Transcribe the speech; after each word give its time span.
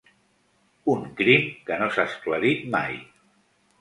Un 0.93 1.03
crim 1.21 1.45
que 1.67 1.77
no 1.81 1.91
s’ha 1.97 2.07
esclarit 2.13 2.67
mai. 2.77 2.99